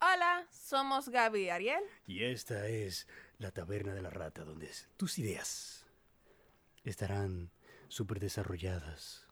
[0.00, 1.82] Hola, somos Gaby y Ariel.
[2.06, 3.08] Y esta es
[3.38, 5.86] la taberna de la rata, donde tus ideas
[6.84, 7.50] estarán
[7.88, 9.26] súper desarrolladas,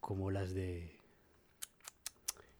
[0.00, 0.98] como las de...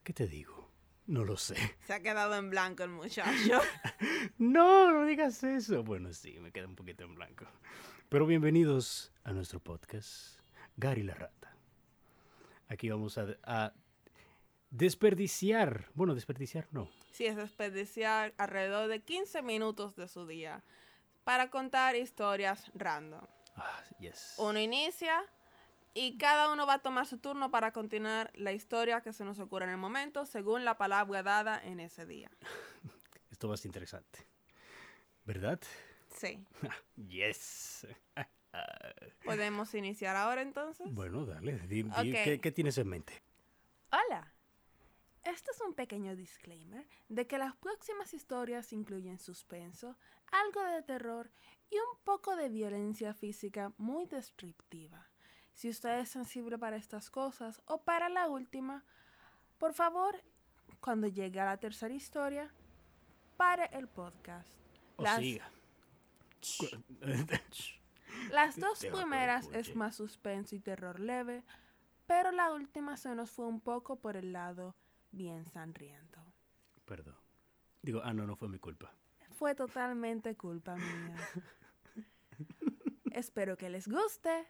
[0.05, 0.71] ¿Qué te digo?
[1.07, 1.57] No lo sé.
[1.89, 3.61] Se ha quedado en blanco el muchacho.
[4.39, 5.83] no, no digas eso.
[5.83, 7.47] Bueno, sí, me queda un poquito en blanco.
[8.09, 10.39] Pero bienvenidos a nuestro podcast,
[10.77, 11.57] Gary la Rata.
[12.69, 13.73] Aquí vamos a, a
[14.71, 16.89] desperdiciar, bueno, desperdiciar no.
[17.13, 20.63] Sí, es desperdiciar alrededor de 15 minutos de su día
[21.25, 23.27] para contar historias random.
[23.57, 24.35] Ah, yes.
[24.39, 25.23] Uno inicia
[25.93, 29.39] y cada uno va a tomar su turno para continuar la historia que se nos
[29.41, 32.31] ocurre en el momento según la palabra dada en ese día.
[33.31, 34.27] Esto va a ser interesante.
[35.25, 35.61] ¿Verdad?
[36.15, 36.45] Sí.
[36.97, 37.87] yes.
[39.25, 40.93] ¿Podemos iniciar ahora entonces?
[40.93, 41.61] Bueno, dale.
[41.69, 43.23] ¿qué, ¿Qué tienes en mente?
[43.93, 44.33] Hola.
[45.25, 49.99] Este es un pequeño disclaimer de que las próximas historias incluyen suspenso,
[50.33, 51.31] algo de terror
[51.71, 55.07] y un poco de violencia física muy descriptiva.
[55.53, 58.83] Si usted es sensible para estas cosas o para la última,
[59.59, 60.23] por favor,
[60.81, 62.51] cuando llegue a la tercera historia,
[63.37, 64.49] pare el podcast.
[64.97, 65.21] las,
[68.33, 71.45] las dos primeras es más suspenso y terror leve,
[72.07, 74.75] pero la última se nos fue un poco por el lado
[75.13, 76.21] bien sangriento.
[76.85, 77.17] Perdón.
[77.83, 78.93] Digo, ah, no, no fue mi culpa.
[79.31, 81.17] Fue totalmente culpa mía.
[83.13, 84.47] Espero que les guste.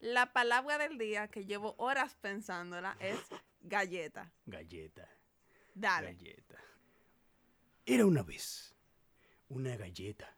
[0.00, 3.18] La palabra del día que llevo horas pensándola es
[3.60, 4.32] galleta.
[4.46, 5.08] Galleta.
[5.74, 6.14] Dale.
[6.14, 6.58] Galleta.
[7.84, 8.74] Era una vez
[9.48, 10.36] una galleta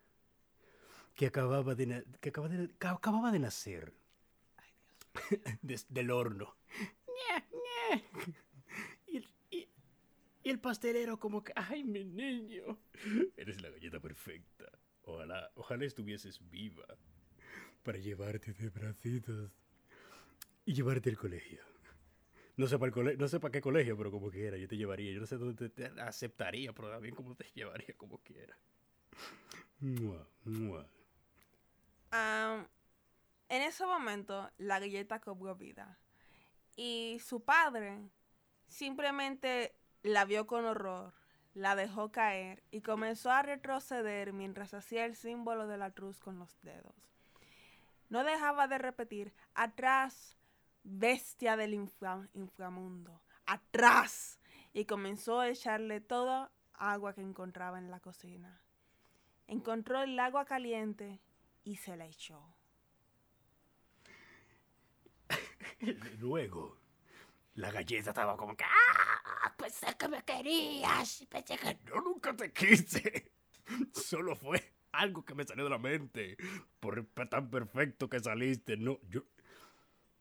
[1.14, 3.94] que acababa de, que acababa de nacer
[5.88, 6.56] del horno.
[9.06, 12.78] Y, el pastelero como que, ay, mi niño,
[13.36, 14.70] eres la galleta perfecta.
[15.02, 16.86] Ojalá, ojalá estuvieses viva
[17.82, 19.50] para llevarte de bracitos
[20.64, 21.60] y llevarte al colegio.
[22.56, 25.12] No sé para no sé para qué colegio, pero como quiera, yo te llevaría.
[25.12, 28.58] Yo no sé dónde te, aceptaría, pero también como te llevaría como quiera.
[29.80, 30.88] Mua, mua.
[33.48, 35.98] En ese momento, la galleta cobró vida.
[36.76, 38.10] Y su padre
[38.66, 41.14] simplemente la vio con horror,
[41.54, 46.38] la dejó caer y comenzó a retroceder mientras hacía el símbolo de la cruz con
[46.38, 46.94] los dedos.
[48.10, 50.38] No dejaba de repetir, atrás,
[50.82, 54.38] bestia del inframundo, atrás.
[54.72, 58.62] Y comenzó a echarle toda agua que encontraba en la cocina.
[59.46, 61.20] Encontró el agua caliente
[61.64, 62.57] y se la echó.
[66.18, 66.78] Luego,
[67.54, 69.54] la galleta estaba como que, ¡ah!
[69.56, 71.26] Pensé que me querías.
[71.28, 73.32] Pensé que no, nunca te quise.
[73.92, 76.36] Solo fue algo que me salió de la mente.
[76.80, 78.76] Por tan perfecto que saliste.
[78.76, 79.22] No, yo.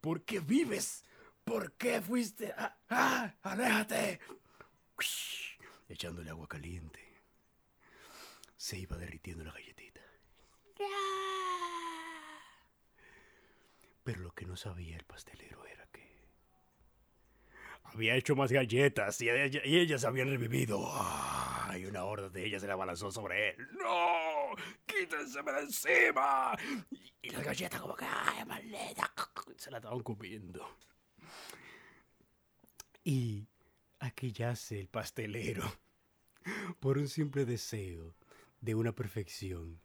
[0.02, 1.06] ¿Por qué vives?
[1.44, 2.54] ¿Por qué fuiste?
[2.58, 2.78] ¡Ah!
[2.90, 3.34] ¡Ah!
[3.44, 4.20] ¡Aléjate!
[5.88, 7.00] Echándole agua caliente.
[8.58, 10.02] Se iba derritiendo la galletita.
[14.08, 16.30] Pero lo que no sabía el pastelero era que
[17.84, 20.80] había hecho más galletas y, ellas habían revivido.
[21.78, 23.68] y una horda de ellas se la abalanzó sobre él.
[23.74, 24.56] ¡No!
[24.86, 26.58] ¡Quítenseme de encima!
[27.22, 29.14] Y, las galletas como que, ¡ay, maldita!
[29.58, 30.78] Se la estaban comiendo.
[33.04, 33.46] Y
[34.00, 35.70] aquí yace el pastelero
[36.80, 38.16] por un simple deseo
[38.62, 39.82] de una perfección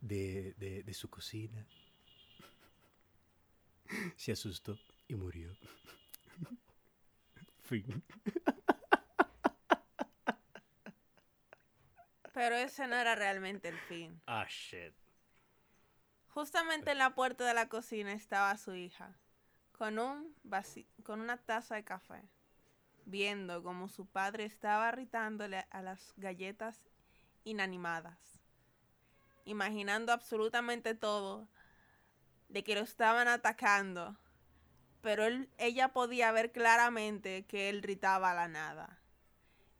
[0.00, 1.64] de su cocina
[4.16, 4.78] se asustó
[5.08, 5.56] y murió.
[7.62, 8.02] fin.
[12.32, 14.20] Pero ese no era realmente el fin.
[14.26, 14.92] Ah, shit.
[16.28, 19.16] Justamente en la puerta de la cocina estaba su hija,
[19.70, 20.34] con, un
[21.04, 22.28] con una taza de café,
[23.04, 26.82] viendo como su padre estaba irritándole a las galletas
[27.44, 28.40] inanimadas,
[29.44, 31.48] imaginando absolutamente todo
[32.54, 34.16] de que lo estaban atacando,
[35.00, 35.24] pero
[35.58, 39.00] ella podía ver claramente que él gritaba a la nada.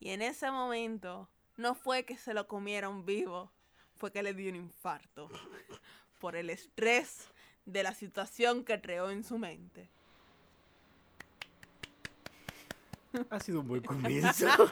[0.01, 3.53] Y en ese momento no fue que se lo comieron vivo,
[3.95, 5.31] fue que le dio un infarto
[6.21, 7.29] por el estrés
[7.65, 9.89] de la situación que creó en su mente.
[13.31, 14.49] Ha sido un buen comienzo.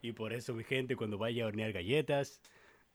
[0.00, 2.40] y por eso, mi gente, cuando vaya a hornear galletas,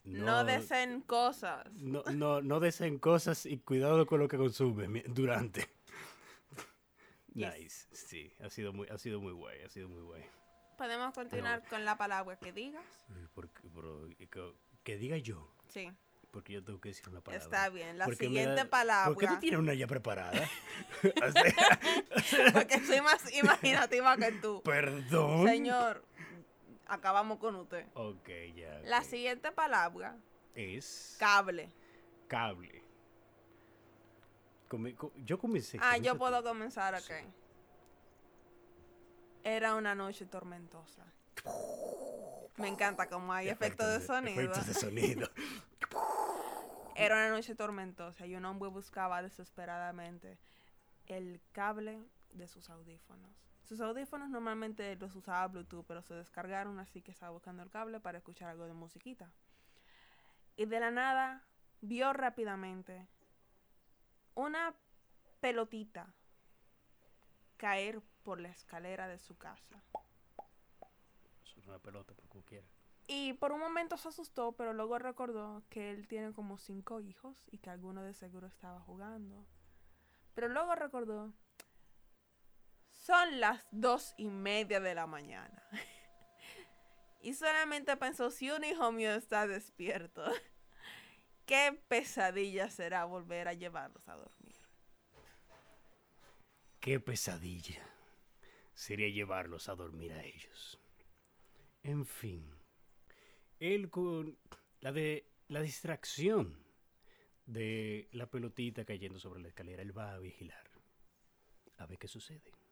[0.06, 1.66] no, deseen cosas.
[1.74, 5.69] No, no, no deseen cosas y cuidado con lo que consumen durante.
[7.34, 7.54] Yes.
[7.60, 10.24] Nice, sí, ha sido muy, ha sido muy guay, ha sido muy guay.
[10.78, 12.86] Podemos continuar con la palabra que digas.
[13.34, 13.60] Porque-
[14.19, 14.54] eh, que,
[14.86, 15.92] que diga yo, Sí,
[16.31, 17.44] porque yo tengo que decir una palabra.
[17.44, 17.98] está bien.
[17.98, 19.13] La Porque siguiente da- palabra.
[19.13, 20.50] ¿Por qué tú tienes una ya preparada?
[22.54, 24.62] Porque soy más imaginativa que tú.
[24.63, 25.46] Perdón.
[25.46, 26.06] Señor,
[26.88, 27.86] acabamos con usted.
[27.94, 28.80] Ok, ya.
[28.86, 29.04] La ok.
[29.06, 30.18] siguiente palabra,
[30.54, 31.72] es cable.
[32.28, 32.84] cable.
[34.68, 35.78] Come- co- yo comencé.
[35.82, 36.20] Ah, yo tú.
[36.20, 37.02] puedo comenzar, ok.
[37.02, 37.14] Sí.
[39.44, 41.06] Era una noche tormentosa.
[42.58, 44.42] Me encanta cómo hay efectos de sonido.
[44.42, 45.30] Efectos de sonido.
[46.96, 50.40] Era una noche tormentosa y un hombre buscaba desesperadamente
[51.08, 52.00] el cable
[52.36, 53.32] de sus audífonos.
[53.64, 58.00] Sus audífonos normalmente los usaba Bluetooth, pero se descargaron, así que estaba buscando el cable
[58.00, 59.32] para escuchar algo de musiquita.
[60.56, 61.44] Y de la nada
[61.82, 63.08] vio rápidamente
[64.36, 64.76] una
[65.40, 66.14] pelotita
[67.58, 69.82] caer por la escalera de su casa.
[71.58, 72.68] Es una pelota, por como quiera.
[73.08, 77.38] Y por un momento se asustó, pero luego recordó que él tiene como cinco hijos
[77.52, 79.46] y que alguno de seguro estaba jugando.
[80.34, 81.32] Pero luego recordó,
[83.06, 85.63] son las dos y media de la mañana.
[87.22, 90.24] y solamente pensó, si un hijo mío está despierto,
[91.46, 94.56] qué pesadilla será volver a llevarlos a dormir.
[96.80, 97.84] Qué pesadilla
[98.74, 100.80] sería llevarlos a dormir a ellos.
[101.84, 102.44] En fin,
[103.60, 104.36] él con
[104.81, 106.58] la de la distracción
[107.46, 110.66] de la pelotita cayendo sobre la escalera, él va a vigilar.
[111.78, 112.65] A ver qué sucede.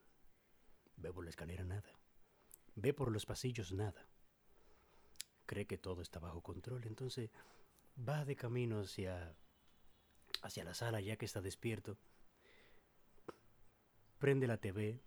[1.03, 1.99] Ve por la escalera nada.
[2.75, 4.07] Ve por los pasillos nada.
[5.45, 7.29] Cree que todo está bajo control, entonces
[7.97, 9.35] va de camino hacia
[10.41, 11.99] hacia la sala ya que está despierto
[14.23, 15.03] prende la TV,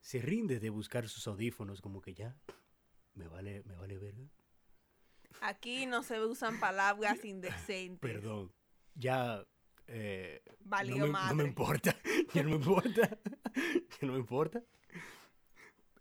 [0.00, 2.36] se rinde de buscar sus audífonos como que ya
[3.14, 4.28] me vale, me vale verga.
[5.40, 8.00] Aquí no se usan palabras indecentes.
[8.00, 8.52] Perdón,
[8.94, 9.46] ya
[9.86, 11.96] eh, Valió no, me, no me importa,
[12.34, 13.18] ya no me importa,
[13.64, 14.62] ya no me importa.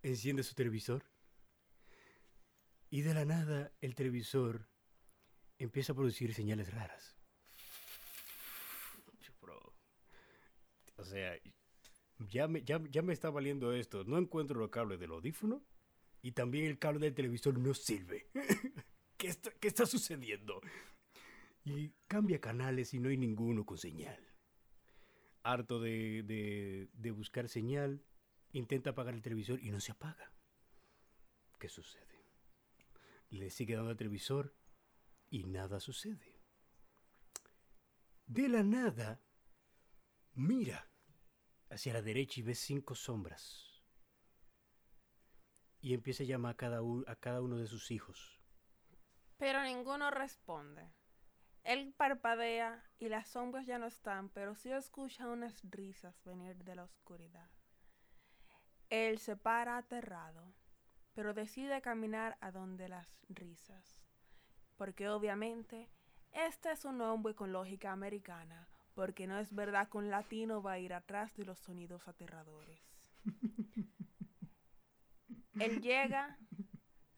[0.02, 1.04] Enciende su televisor
[2.90, 4.68] y de la nada el televisor
[5.58, 7.18] empieza a producir señales raras.
[9.42, 9.74] Bro,
[10.96, 11.38] O sea,
[12.30, 14.04] ya me, ya, ya me está valiendo esto.
[14.06, 15.64] No encuentro los cables del audífono
[16.22, 18.30] y también el cable del televisor no sirve.
[19.18, 20.62] ¿Qué está, qué está sucediendo?
[21.66, 24.20] Y cambia canales y no hay ninguno con señal.
[25.44, 28.02] Harto de, de, de buscar señal,
[28.52, 30.32] intenta apagar el televisor y no se apaga.
[31.60, 32.26] ¿Qué sucede?
[33.30, 34.56] Le sigue dando al televisor
[35.30, 36.42] y nada sucede.
[38.26, 39.22] De la nada,
[40.34, 40.90] mira
[41.70, 43.84] hacia la derecha y ve cinco sombras.
[45.82, 48.40] Y empieza a llamar a cada, a cada uno de sus hijos.
[49.38, 50.92] Pero ninguno responde.
[51.64, 56.76] Él parpadea y las sombras ya no están, pero sí escucha unas risas venir de
[56.76, 57.50] la oscuridad.
[58.90, 60.54] Él se para aterrado,
[61.14, 64.02] pero decide caminar a donde las risas,
[64.78, 65.90] porque obviamente
[66.32, 70.74] este es un hombre con lógica americana, porque no es verdad que un latino va
[70.74, 72.82] a ir atrás de los sonidos aterradores.
[75.60, 76.38] Él llega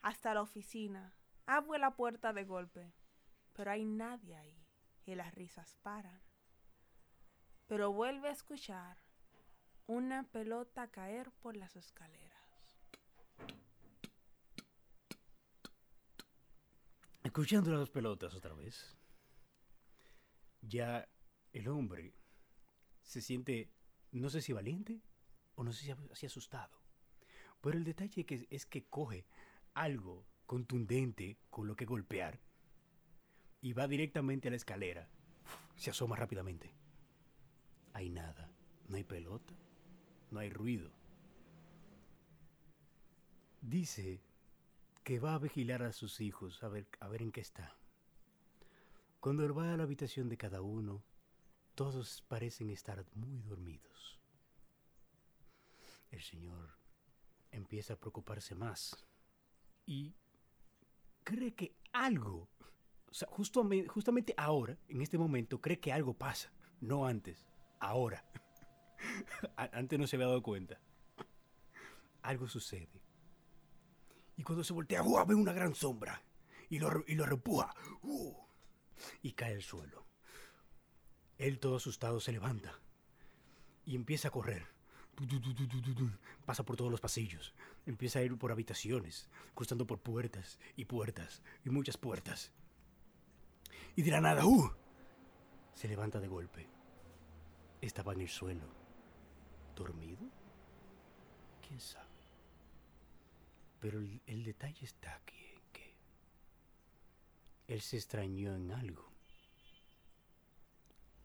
[0.01, 2.93] hasta la oficina, abre la puerta de golpe,
[3.53, 4.65] pero hay nadie ahí
[5.05, 6.21] y las risas paran.
[7.67, 9.00] Pero vuelve a escuchar
[9.87, 12.31] una pelota caer por las escaleras.
[17.23, 18.97] Escuchando las pelotas otra vez,
[20.61, 21.07] ya
[21.53, 22.13] el hombre
[23.01, 23.71] se siente,
[24.11, 25.01] no sé si valiente
[25.55, 26.81] o no sé si, asustado.
[27.61, 29.25] Pero el detalle que es que coge
[29.73, 32.41] algo contundente con lo que golpear
[33.61, 35.07] y va directamente a la escalera.
[35.75, 36.73] Se asoma rápidamente.
[37.93, 38.51] Hay nada,
[38.87, 39.53] no hay pelota,
[40.31, 40.91] no hay ruido.
[43.61, 44.21] Dice
[45.03, 47.75] que va a vigilar a sus hijos a ver, a ver en qué está.
[49.19, 51.03] Cuando él va a la habitación de cada uno,
[51.75, 54.19] todos parecen estar muy dormidos.
[56.09, 56.69] El Señor
[57.51, 59.05] empieza a preocuparse más
[59.85, 60.15] y
[61.23, 62.49] cree que algo,
[63.09, 67.45] o sea, justamente, justamente ahora, en este momento, cree que algo pasa, no antes,
[67.79, 68.23] ahora.
[69.55, 70.79] Antes no se había dado cuenta.
[72.21, 73.01] Algo sucede.
[74.37, 76.21] Y cuando se voltea, ve una gran sombra.
[76.69, 77.75] Y lo, y lo repuja.
[79.21, 80.05] y cae al suelo.
[81.37, 82.79] Él todo asustado se levanta.
[83.85, 84.67] Y empieza a correr.
[86.45, 87.53] Pasa por todos los pasillos.
[87.85, 92.51] Empieza a ir por habitaciones, cruzando por puertas y puertas y muchas puertas.
[93.95, 94.71] Y de la nada, ¡uh!
[95.73, 96.69] Se levanta de golpe.
[97.81, 98.67] Estaba en el suelo.
[99.75, 100.21] ¿Dormido?
[101.67, 101.70] ¿Quién
[103.79, 105.95] Pero el, el detalle está aquí en que
[107.67, 109.09] él se extrañó en algo.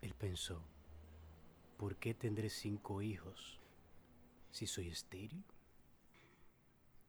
[0.01, 0.63] Él pensó,
[1.77, 3.61] ¿por qué tendré cinco hijos
[4.51, 5.45] si soy estéril?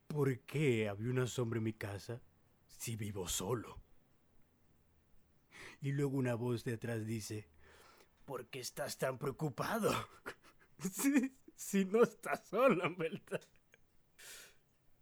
[0.08, 2.22] ¿Por qué había una sombra en mi casa
[2.68, 3.78] si vivo solo?
[5.82, 7.48] Y luego una voz de atrás dice,
[8.26, 9.92] ¿por qué estás tan preocupado?
[11.58, 13.42] si, no estás solo, en verdad.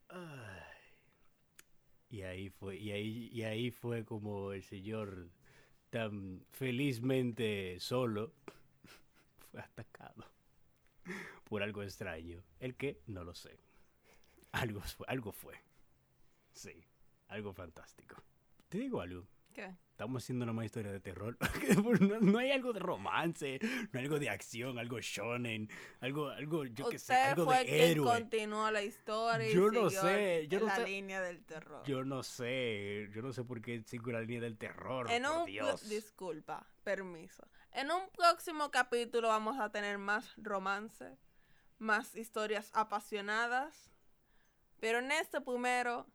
[0.10, 0.66] Ay.
[2.10, 5.30] Y ahí fue, y ahí, y ahí fue como el señor
[5.90, 8.34] tan felizmente solo
[9.52, 10.26] fue atacado
[11.44, 12.44] por algo extraño.
[12.60, 13.60] El que no lo sé.
[14.52, 15.56] Algo fue, algo fue.
[16.54, 16.86] Sí,
[17.28, 18.24] algo fantástico.
[18.70, 19.28] Te digo algo.
[19.56, 19.74] ¿Qué?
[19.92, 21.38] Estamos haciendo una más historia de terror.
[22.02, 25.70] no, no hay algo de romance, no hay algo de acción, algo shonen,
[26.02, 28.06] algo, algo, yo qué sé, algo fue de quien héroe.
[28.06, 30.86] continuó la historia y Yo no siguió sé, yo no la sé.
[30.86, 31.82] línea del terror.
[31.86, 35.10] Yo no sé, yo no sé por qué sigo la línea del terror.
[35.10, 35.88] en por un Dios.
[35.88, 37.48] disculpa, permiso.
[37.72, 41.18] En un próximo capítulo vamos a tener más romance,
[41.78, 43.90] más historias apasionadas,
[44.82, 46.06] pero en este primero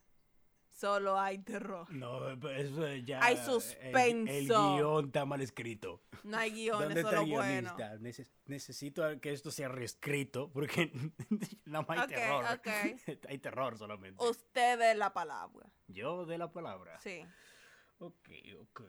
[0.81, 1.91] solo hay terror.
[1.93, 3.23] No, eso ya.
[3.23, 4.75] Hay el- El, suspenso.
[4.77, 6.01] guion está mal escrito.
[6.25, 7.77] No hay guiones, ¿Dónde está el bueno.
[7.99, 10.91] Neces- necesito que esto sea reescrito porque
[11.67, 12.45] no hay terror.
[13.29, 14.25] hay terror solamente.
[14.25, 15.71] Usted es la palabra.
[15.87, 16.99] Yo de la palabra.
[17.01, 17.25] Sí.
[17.99, 18.81] Ok, ok.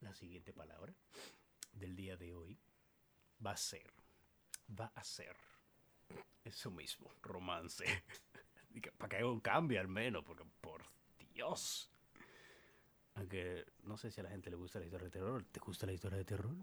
[0.00, 0.94] La siguiente palabra
[1.72, 2.58] del día de hoy
[3.44, 3.92] va a ser,
[4.68, 5.36] va a ser
[6.44, 7.84] eso mismo, romance.
[8.96, 10.84] Para que haya un cambio al menos, porque por
[11.38, 11.88] Dios.
[13.14, 15.44] Aunque no sé si a la gente le gusta la historia de terror.
[15.44, 16.56] ¿Te gusta la historia de terror?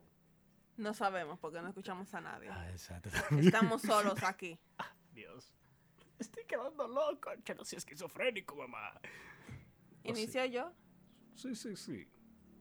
[0.76, 2.50] No sabemos porque no escuchamos a nadie.
[2.52, 3.10] Ah, exacto.
[3.40, 4.60] Estamos solos aquí.
[5.14, 5.54] Dios.
[6.20, 7.30] Estoy quedando loco.
[7.46, 9.00] Yo no soy esquizofrénico, mamá.
[9.00, 9.02] Oh,
[10.04, 10.10] sí.
[10.10, 10.74] Inicio yo.
[11.36, 12.10] Sí, sí, sí.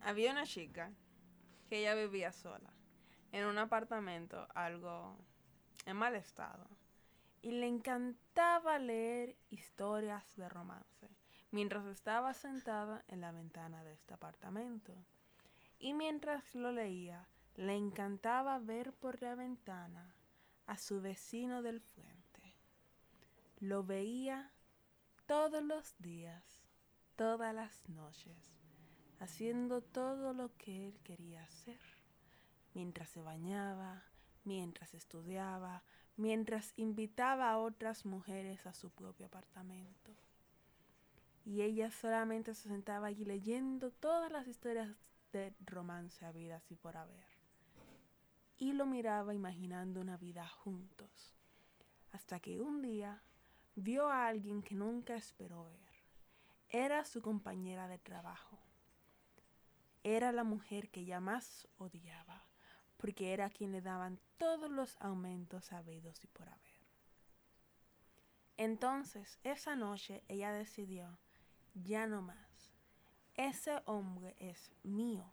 [0.00, 0.92] Había una chica
[1.68, 2.73] que ella vivía sola
[3.33, 5.18] en un apartamento algo
[5.85, 6.68] en mal estado
[7.42, 11.13] y le encantaba leer historias de romance
[11.54, 14.92] mientras estaba sentada en la ventana de este apartamento.
[15.78, 20.16] Y mientras lo leía, le encantaba ver por la ventana
[20.66, 22.56] a su vecino del frente.
[23.61, 24.50] Lo veía
[25.26, 26.42] todos los días,
[27.14, 28.54] todas las noches
[29.20, 31.78] haciendo todo lo que él quería hacer,
[32.75, 34.02] mientras se bañaba,
[34.42, 35.84] mientras estudiaba,
[36.16, 40.12] mientras invitaba a otras mujeres a su propio apartamento.
[41.44, 44.88] Y ella solamente se sentaba allí leyendo todas las historias
[45.32, 47.26] de romance habidas y por haber.
[48.56, 51.34] Y lo miraba imaginando una vida juntos,
[52.12, 53.22] hasta que un día
[53.74, 55.80] vio a alguien que nunca esperó ver.
[56.70, 58.58] Era su compañera de trabajo
[60.04, 62.44] era la mujer que ella más odiaba,
[62.98, 66.60] porque era quien le daban todos los aumentos habidos y por haber.
[68.58, 71.18] Entonces, esa noche ella decidió,
[71.75, 72.73] ya no más,
[73.35, 75.31] ese hombre es mío.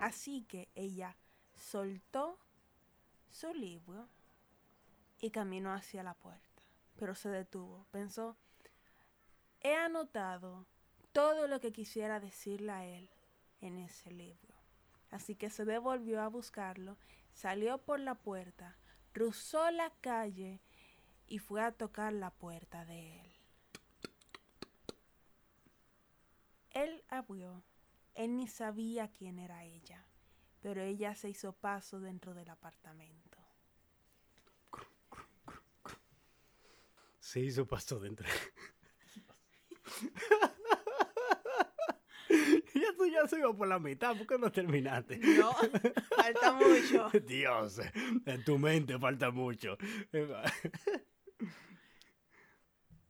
[0.00, 1.16] Así que ella
[1.54, 2.38] soltó
[3.30, 4.08] su libro
[5.20, 6.62] y caminó hacia la puerta,
[6.96, 8.36] pero se detuvo, pensó,
[9.60, 10.66] he anotado
[11.12, 13.08] todo lo que quisiera decirle a él
[13.60, 14.54] en ese libro.
[15.10, 16.96] Así que se devolvió a buscarlo,
[17.32, 18.76] salió por la puerta,
[19.12, 20.60] cruzó la calle
[21.26, 23.33] y fue a tocar la puerta de él.
[26.74, 27.64] Él abrió.
[28.14, 30.06] Él ni sabía quién era ella,
[30.60, 33.38] pero ella se hizo paso dentro del apartamento.
[37.18, 38.28] Se hizo pasto dentro.
[42.74, 45.18] ya tú ya se iba por la mitad, ¿por qué no terminaste?
[45.18, 45.52] No,
[46.14, 47.10] falta mucho.
[47.26, 47.80] Dios,
[48.26, 49.76] en tu mente falta mucho.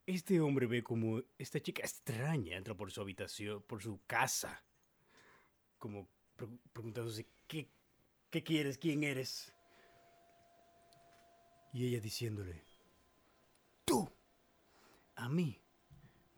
[0.05, 4.63] Este hombre ve como esta chica extraña entra por su habitación, por su casa,
[5.79, 7.69] como pre- preguntándose, ¿qué,
[8.29, 8.77] ¿qué quieres?
[8.77, 9.53] ¿Quién eres?
[11.73, 12.63] Y ella diciéndole,
[13.83, 14.07] tú,
[15.15, 15.59] a mí,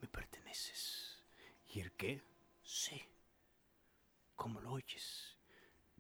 [0.02, 1.24] me perteneces.
[1.68, 2.22] ¿Y el qué?
[2.64, 3.02] Sí.
[4.36, 5.38] ¿Cómo lo oyes?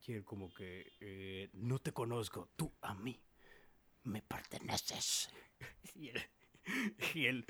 [0.05, 3.19] Y él como que, eh, no te conozco, tú a mí
[4.03, 5.29] me perteneces.
[5.95, 6.21] Y él,
[7.15, 7.45] y él,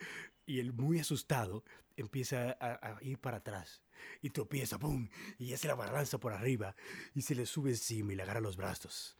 [0.45, 1.63] y él muy asustado,
[1.95, 3.83] empieza a, ir para atrás.
[4.21, 5.09] Y tropieza, ¡pum!
[5.38, 6.75] Y hace la balanza por arriba.
[7.13, 9.17] Y se le sube encima y le agarra los brazos.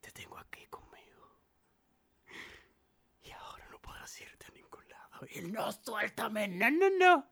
[0.00, 1.40] Te tengo aquí conmigo.
[3.22, 5.26] Y ahora no podrás irte a ningún lado.
[5.30, 7.30] Y él, no, suéltame, no, no, no.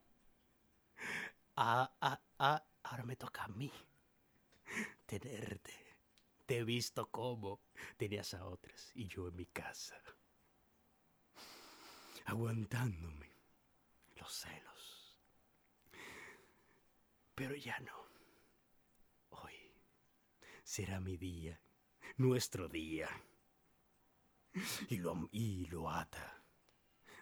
[1.57, 3.73] Ah, ah, ah, ahora me toca a mí
[5.07, 5.75] tenerte.
[6.45, 7.61] Te he visto cómo
[7.97, 9.97] tenías a otras y yo en mi casa.
[12.27, 13.31] Aguantándome
[14.17, 15.17] los celos.
[17.35, 18.07] Pero ya no.
[19.31, 19.55] Hoy
[20.65, 21.61] será mi día,
[22.17, 23.09] nuestro día.
[24.89, 26.43] Y lo, y lo ata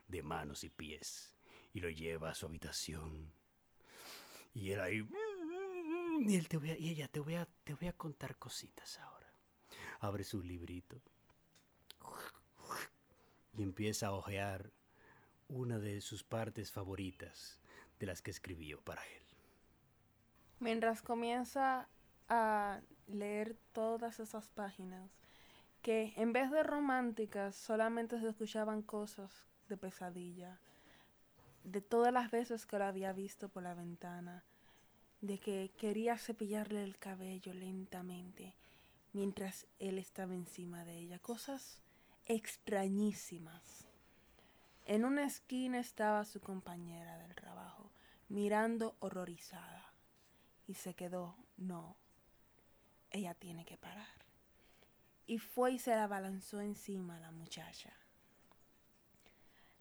[0.06, 1.34] de manos y pies
[1.73, 3.32] y lo lleva a su habitación.
[4.54, 5.08] Y él ahí...
[6.26, 8.99] Y, él te voy a- y ella, te voy, a, te voy a contar cositas
[9.00, 9.28] ahora.
[9.99, 11.00] Abre su librito.
[13.58, 14.70] Y empieza a hojear
[15.54, 17.61] una de sus partes favoritas
[17.99, 19.23] de las que escribió para él.
[20.58, 21.88] Mientras comienza
[22.28, 25.11] a leer todas esas páginas,
[25.82, 30.58] que en vez de románticas solamente se escuchaban cosas de pesadilla,
[31.62, 34.44] de todas las veces que lo había visto por la ventana,
[35.20, 38.54] de que quería cepillarle el cabello lentamente
[39.14, 41.80] mientras él estaba encima de ella, cosas
[42.26, 43.87] extrañísimas.
[44.84, 47.90] En una esquina estaba su compañera del trabajo,
[48.28, 49.92] mirando horrorizada
[50.66, 51.96] y se quedó, no,
[53.10, 54.06] ella tiene que parar.
[55.26, 57.92] Y fue y se la abalanzó encima a la muchacha.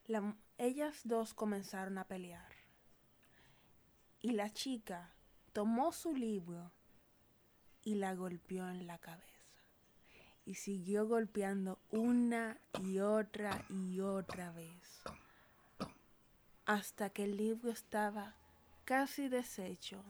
[0.06, 2.52] La mu- ellas dos comenzaron a pelear.
[4.22, 5.14] Y la chica
[5.52, 6.72] tomó su libro
[7.82, 9.33] y la golpeó en la cabeza.
[10.46, 15.02] Y siguió golpeando una y otra y otra vez.
[16.66, 18.36] Hasta que el libro estaba
[18.86, 20.04] casi deshecho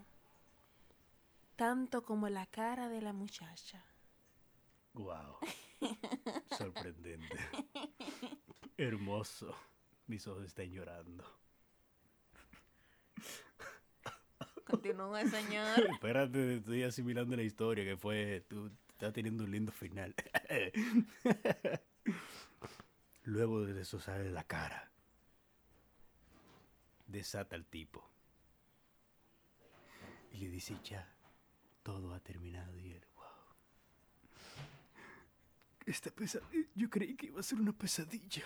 [1.55, 3.83] tanto como la cara de la muchacha.
[4.93, 5.37] ¡Wow!
[6.57, 7.37] Sorprendente.
[8.77, 9.55] Hermoso.
[10.07, 11.23] Mis ojos están llorando.
[14.65, 15.79] Continúe, señor.
[15.91, 18.45] Espérate, estoy asimilando la historia que fue.
[18.49, 20.15] Tú estás teniendo un lindo final.
[23.23, 24.91] Luego de eso sale la cara.
[27.07, 28.09] Desata al tipo.
[30.31, 31.07] Y le dice: Ya,
[31.83, 32.77] todo ha terminado.
[32.79, 33.25] Y él, wow.
[35.85, 36.67] Esta pesadilla.
[36.75, 38.43] Yo creí que iba a ser una pesadilla.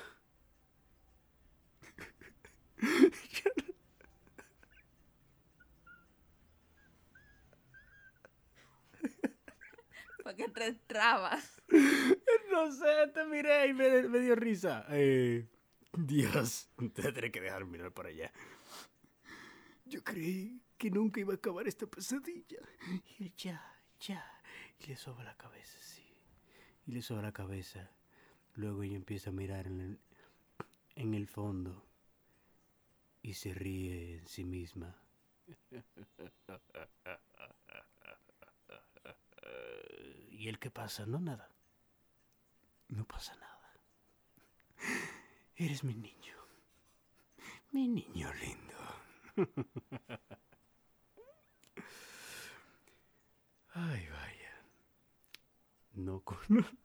[10.35, 11.61] Te trabas.
[12.51, 14.85] No sé, te miré y me, me dio risa.
[14.89, 15.47] Eh,
[15.93, 18.31] Dios, tendré que dejar mirar para allá.
[19.85, 22.59] Yo creí que nunca iba a acabar esta pesadilla.
[23.19, 23.61] Y ya,
[23.99, 24.25] ya.
[24.79, 26.03] Y le soba la cabeza, sí.
[26.85, 27.91] Y le soba la cabeza.
[28.55, 29.99] Luego ella empieza a mirar en el,
[30.95, 31.85] en el fondo.
[33.21, 34.95] Y se ríe en sí misma.
[40.37, 41.05] ¿Y él qué pasa?
[41.07, 41.49] No, nada.
[42.89, 43.73] No pasa nada.
[45.55, 46.35] Eres mi niño.
[47.71, 49.47] Mi niño lindo.
[53.73, 54.63] Ay, vaya.
[55.93, 56.37] No con...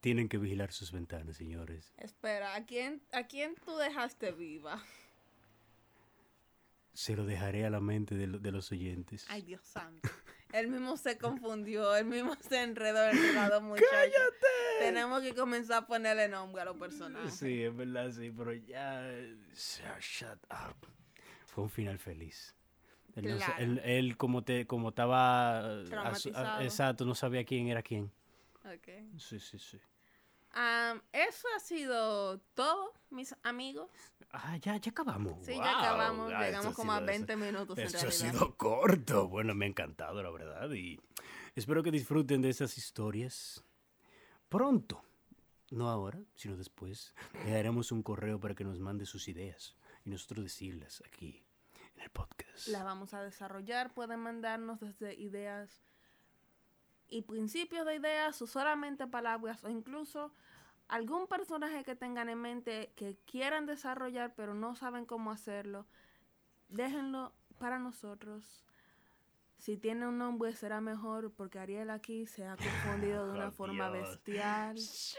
[0.00, 1.92] Tienen que vigilar sus ventanas, señores.
[1.96, 4.80] Espera, ¿a quién, ¿a quién tú dejaste viva?
[6.92, 9.26] Se lo dejaré a la mente de, lo- de los oyentes.
[9.28, 10.08] Ay, Dios santo.
[10.52, 13.86] Él mismo se confundió, él mismo se enredó, enredado, muchacho.
[13.90, 14.46] ¡Cállate!
[14.80, 17.34] Tenemos que comenzar a ponerle nombre a los personajes.
[17.34, 19.02] Sí, es verdad, sí, pero ya...
[20.00, 20.76] Shut up.
[21.46, 22.54] Fue un final feliz.
[23.16, 23.54] Él, no Claro.
[23.58, 25.58] él- él como, te, como estaba...
[25.58, 26.60] a su- a- Traumatizado.
[26.62, 28.10] exacto, no sabía quién era quién.
[28.64, 28.88] Ok.
[29.18, 29.78] Sí, sí, sí.
[30.60, 33.88] Am, eso ha sido todo, mis amigos.
[34.32, 35.44] Ah, ya, ya acabamos.
[35.46, 35.62] Sí, Wow.
[35.62, 36.32] ya acabamos.
[36.34, 39.28] Ah, Llegamos como a sido- 20 minutos en Esto ha sido corto.
[39.28, 40.68] Bueno, me ha encantado, la verdad.
[40.72, 41.00] Y
[41.54, 43.62] espero que disfruten de esas historias
[44.48, 45.02] pronto.
[45.70, 47.14] No ahora, sino después.
[47.44, 51.44] Le daremos un correo para que nos mande sus ideas y nosotros decirlas aquí
[51.94, 52.66] en el podcast.
[52.68, 53.92] La vamos a desarrollar.
[53.94, 55.82] Pueden mandarnos desde ideas
[57.10, 60.32] y principios de ideas o solamente palabras o incluso
[60.88, 65.86] algún personaje que tengan en mente que quieran desarrollar pero no saben cómo hacerlo.
[66.68, 68.64] Déjenlo para nosotros.
[69.58, 73.52] Si tiene un nombre será mejor porque Ariel aquí se ha confundido de una Oh,
[73.52, 74.08] forma Dios.
[74.10, 74.76] bestial.
[74.76, 75.18] Shut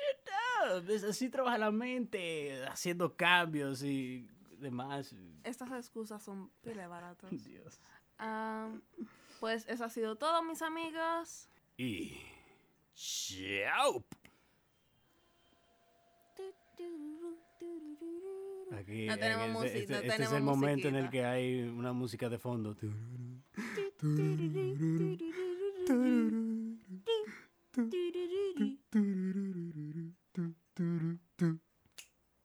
[0.62, 5.16] no, es así trabaja la mente, haciendo cambios y demás.
[5.44, 7.30] Estas excusas son pile baratas.
[7.46, 7.80] Dios.
[8.18, 8.70] Ah,
[9.40, 11.48] pues eso ha sido todo, mis amigos.
[11.78, 12.18] Y...
[12.94, 14.04] ¡Chao!
[18.72, 20.90] Aquí, no tenemos este, música, este, no este tenemos es el momento musiquita.
[20.90, 22.76] en el que hay una música de fondo.